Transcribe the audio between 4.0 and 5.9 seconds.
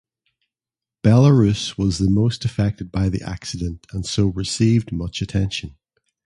so received much attention.